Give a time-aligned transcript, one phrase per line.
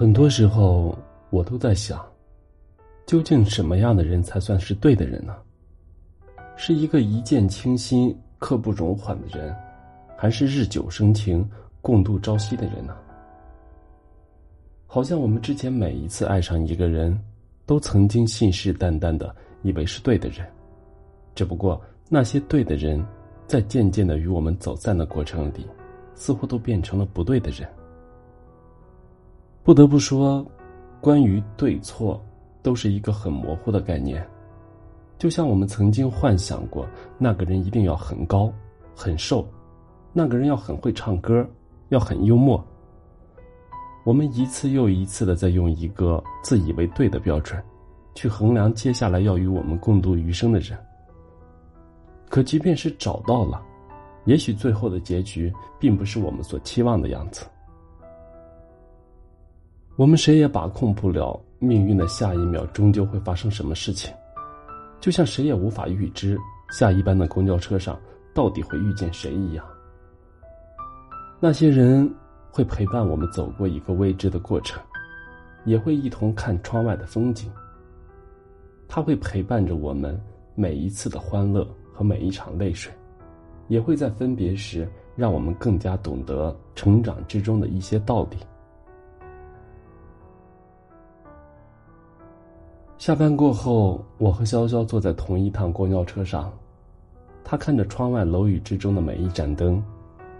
[0.00, 0.96] 很多时候，
[1.28, 2.02] 我都在想，
[3.04, 5.36] 究竟什么样的人才算是对的人呢？
[6.56, 9.54] 是一个一见倾心、刻不容缓的人，
[10.16, 11.46] 还是日久生情、
[11.82, 12.96] 共度朝夕的人呢？
[14.86, 17.22] 好像我们之前每一次爱上一个人，
[17.66, 20.46] 都曾经信誓旦旦的以为是对的人，
[21.34, 23.06] 只不过那些对的人，
[23.46, 25.66] 在渐渐的与我们走散的过程里，
[26.14, 27.68] 似乎都变成了不对的人。
[29.62, 30.44] 不得不说，
[31.00, 32.20] 关于对错，
[32.62, 34.26] 都是一个很模糊的概念。
[35.18, 36.86] 就像我们曾经幻想过，
[37.18, 38.50] 那个人一定要很高、
[38.96, 39.46] 很瘦，
[40.14, 41.46] 那个人要很会唱歌，
[41.90, 42.64] 要很幽默。
[44.02, 47.62] 我们一次又一次的在用一个自以为对的标准，
[48.14, 50.76] 去衡量接下来要与我们共度余生的人。
[52.30, 53.62] 可即便是找到了，
[54.24, 57.44] 也许最后的结局并不是我们所期望的样子。
[60.00, 64.10] 我们谁也把控不了命运的下一秒终究会发生什么事情，
[64.98, 66.38] 就像谁也无法预知
[66.70, 68.00] 下一班的公交车上
[68.32, 69.62] 到底会遇见谁一样。
[71.38, 72.10] 那些人
[72.50, 74.82] 会陪伴我们走过一个未知的过程，
[75.66, 77.52] 也会一同看窗外的风景。
[78.88, 80.18] 他会陪伴着我们
[80.54, 81.62] 每一次的欢乐
[81.92, 82.90] 和每一场泪水，
[83.68, 88.38] 也会在分别时让我们更加懂得成长之中的一些道理。
[93.00, 96.52] 下班过后，我和潇潇坐在同一趟公交车上，
[97.42, 99.82] 他看着窗外楼宇之中的每一盏灯，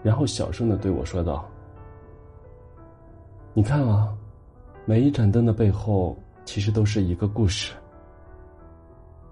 [0.03, 1.43] 然后小声的对我说道
[3.55, 4.13] ：“你看啊，
[4.85, 7.73] 每一盏灯的背后其实都是一个故事。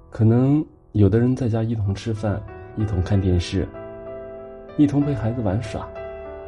[0.09, 2.41] 可能有的人在家一同吃饭，
[2.77, 3.67] 一同看电视，
[4.75, 5.87] 一同陪孩子玩耍，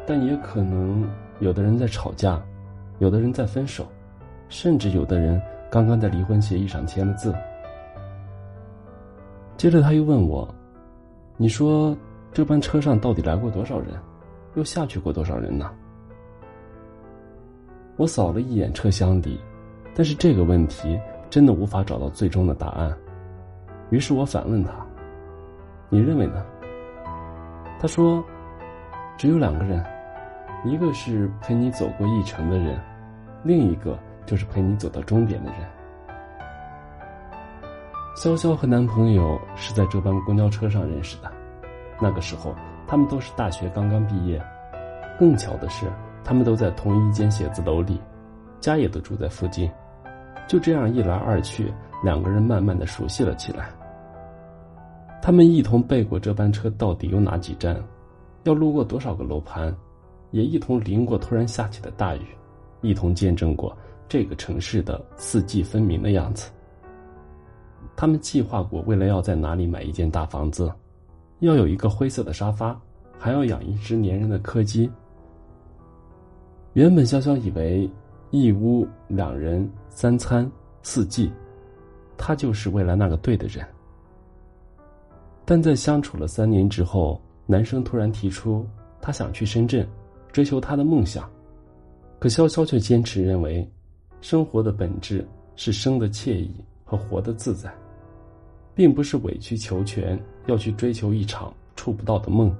[0.04, 2.42] 但也可能有的人在吵架，
[2.98, 3.86] 有的人在分手，
[4.48, 5.40] 甚至有的人……”
[5.72, 7.34] 刚刚在离婚协议上签了字。
[9.56, 10.46] 接着他又问我
[11.38, 11.96] ：“你说
[12.30, 13.94] 这班车上到底来过多少人，
[14.54, 15.72] 又下去过多少人呢？”
[17.96, 19.40] 我扫了一眼车厢里，
[19.94, 21.00] 但是这个问题
[21.30, 22.94] 真的无法找到最终的答案。
[23.88, 24.72] 于是我反问他
[25.88, 26.44] ：“你认为呢？”
[27.80, 28.22] 他说
[29.16, 29.82] ：“只有两个人，
[30.66, 32.78] 一个是陪你走过一程的人，
[33.42, 35.60] 另一个。”就是陪你走到终点的人。
[38.14, 41.32] 潇潇和男朋友是在这班公交车上认识的，
[42.00, 42.54] 那个时候
[42.86, 44.42] 他们都是大学刚刚毕业。
[45.18, 45.86] 更巧的是，
[46.24, 48.00] 他们都在同一间写字楼里，
[48.60, 49.70] 家也都住在附近。
[50.48, 51.72] 就这样一来二去，
[52.02, 53.68] 两个人慢慢的熟悉了起来。
[55.22, 57.80] 他们一同背过这班车到底有哪几站，
[58.42, 59.74] 要路过多少个楼盘，
[60.32, 62.26] 也一同淋过突然下起的大雨，
[62.80, 63.76] 一同见证过。
[64.12, 66.50] 这个城市的四季分明的样子。
[67.96, 70.70] 他们计划过，未来要在哪里买一间大房子，
[71.38, 72.78] 要有一个灰色的沙发，
[73.18, 74.90] 还要养一只粘人的柯基。
[76.74, 77.90] 原本潇潇以为
[78.30, 80.46] 一屋两人三餐
[80.82, 81.32] 四季，
[82.18, 83.66] 他就是未来那个对的人。
[85.46, 88.66] 但在相处了三年之后，男生突然提出
[89.00, 89.88] 他想去深圳，
[90.32, 91.26] 追求他的梦想，
[92.18, 93.66] 可潇潇却坚持认为。
[94.22, 97.70] 生活的本质是生的惬意和活的自在，
[98.72, 102.54] 并不是委曲求全要去追求一场触不到的梦。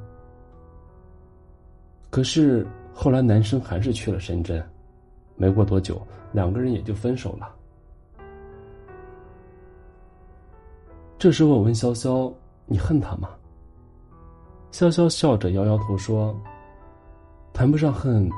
[2.11, 4.63] 可是后来男生还是去了深圳，
[5.37, 7.55] 没过多久，两个人也就分手了。
[11.17, 12.31] 这时候我问潇潇
[12.67, 13.31] ：“你恨他吗？”
[14.73, 16.37] 潇潇笑着摇摇头说
[17.55, 18.29] ：“谈不上恨，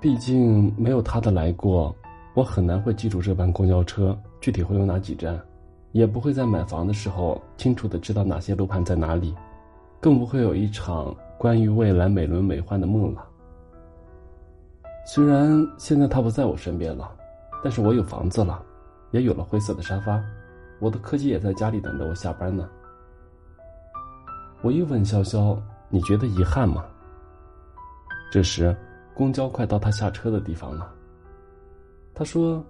[0.00, 1.94] 毕竟没有他的来过。”
[2.34, 5.38] 我很难会记住这班公交车具体会有哪几站，
[5.92, 9.34] 也不会在买房的时候清楚的知道哪些楼盘在哪里，
[10.00, 13.26] 更不会有一场关于未来美轮美奂的梦了。
[15.04, 17.12] 虽然现在他不在我身边了，
[17.62, 18.64] 但是我有房子了，
[19.10, 20.18] 也有了灰色的沙发，
[20.80, 22.66] 我的柯基也在家里等着我下班呢。
[24.62, 25.58] 我又问潇潇
[25.90, 26.84] ：“你觉得遗憾吗？”
[28.32, 28.74] 这时，
[29.12, 30.94] 公交快到他下车的地方了。
[32.14, 32.64] 他说：“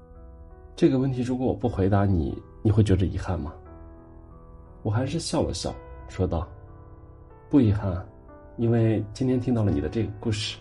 [0.76, 3.52] 这个问题如果我不回答你，你会觉得遗憾吗？”
[4.82, 5.74] 我还是笑了笑，
[6.08, 6.46] 说道
[7.50, 8.06] ：“不遗憾，
[8.56, 10.58] 因为今天听到了你的这个故事。”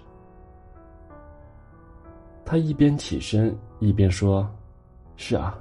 [2.43, 4.49] 他一边起身一边说
[5.15, 5.57] ：“是啊，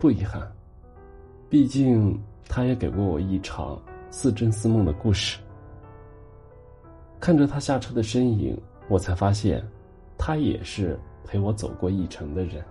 [0.00, 0.50] 不遗憾，
[1.48, 2.18] 毕竟
[2.48, 5.38] 他也给过我一场似真似梦的故事。”
[7.20, 8.58] 看着他下车的身影，
[8.88, 9.62] 我才发现，
[10.16, 10.98] 他也是。
[11.24, 12.62] 陪我走过一程的人。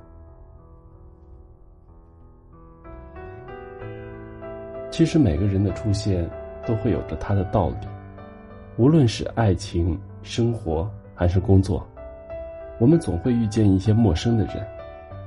[4.94, 6.30] 其实每个人的出现
[6.68, 7.88] 都会有着他的道理
[8.78, 11.84] 无论是爱情生活还是工作
[12.78, 14.64] 我们总会遇见一些陌生的人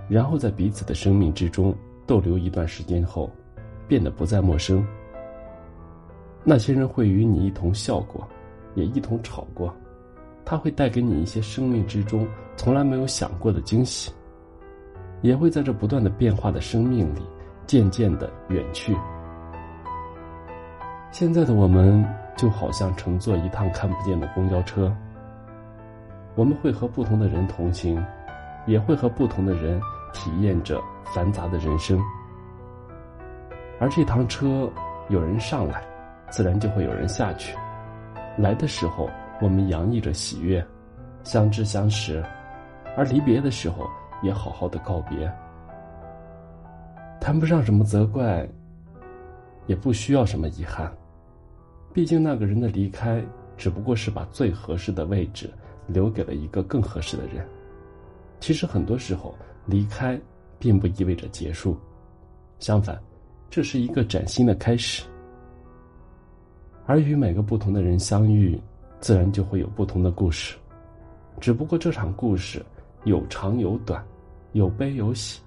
[0.08, 1.74] 然后在彼此的生命之中
[2.06, 3.28] 逗留一段时间后
[3.88, 4.86] 变得不再陌生。
[6.44, 8.24] 那些人会与你一同笑过
[8.76, 9.74] 也一同吵过
[10.48, 12.24] 他会带给你一些生命之中
[12.56, 14.12] 从来没有想过的惊喜，
[15.20, 17.20] 也会在这不断的变化的生命里
[17.66, 18.96] 渐渐的远去。
[21.10, 22.04] 现在的我们
[22.36, 24.94] 就好像乘坐一趟看不见的公交车，
[26.36, 28.00] 我们会和不同的人同行，
[28.66, 29.80] 也会和不同的人
[30.12, 30.80] 体验着
[31.12, 32.00] 繁杂的人生。
[33.80, 34.70] 而这趟车
[35.08, 35.82] 有人上来，
[36.30, 37.56] 自然就会有人下去。
[38.38, 39.10] 来的时候，
[39.40, 40.64] 我们洋溢着喜悦，
[41.22, 42.22] 相知相识；
[42.96, 43.86] 而离别的时候，
[44.22, 45.30] 也好好的告别，
[47.20, 48.48] 谈不上什么责怪，
[49.66, 50.90] 也不需要什么遗憾。
[51.92, 53.22] 毕竟那个人的离开，
[53.58, 55.50] 只不过是把最合适的位置
[55.86, 57.46] 留给了一个更合适的人。
[58.40, 59.34] 其实很多时候，
[59.66, 60.18] 离开
[60.58, 61.76] 并不意味着结束，
[62.58, 62.98] 相反，
[63.50, 65.04] 这是一个崭新的开始。
[66.86, 68.58] 而与每个不同的人相遇，
[69.00, 70.56] 自然就会有不同的故事。
[71.40, 72.64] 只不过这场故事
[73.04, 74.04] 有长有短，
[74.52, 75.40] 有悲有喜。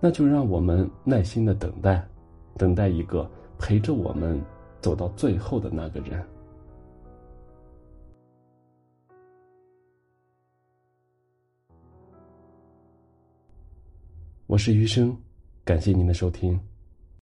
[0.00, 2.06] 那就让我们耐心的等待，
[2.56, 4.40] 等待一个陪着我们。
[4.82, 6.26] 走到最后的那个人。
[14.46, 15.14] 我是余生，
[15.66, 16.58] 感谢您的收听。